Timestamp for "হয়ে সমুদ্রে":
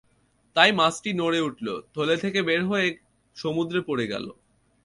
2.65-3.79